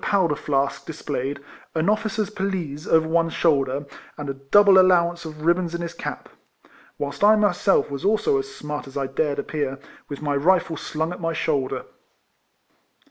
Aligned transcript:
245 0.01 0.19
powder 0.33 0.41
flask 0.47 0.85
displayed, 0.87 1.39
an 1.75 1.87
officer's 1.87 2.31
pelisse 2.31 2.87
over 2.87 3.07
one 3.07 3.29
shoulder, 3.29 3.85
and 4.17 4.31
a 4.31 4.33
double 4.33 4.79
allowance 4.79 5.25
of 5.25 5.45
ribbons 5.45 5.75
in 5.75 5.81
his 5.81 5.93
cap; 5.93 6.27
whilst 6.97 7.23
I 7.23 7.35
myself 7.35 7.91
was 7.91 8.03
also 8.03 8.39
as 8.39 8.51
smart 8.51 8.87
as 8.87 8.97
I 8.97 9.05
dared 9.05 9.37
appear, 9.37 9.77
with 10.09 10.19
my 10.23 10.35
rifle 10.35 10.75
slung 10.75 11.11
at 11.13 11.21
my 11.21 11.33
shoulder. 11.33 11.85